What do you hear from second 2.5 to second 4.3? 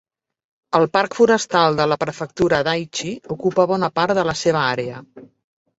d'Aichi ocupa bona part de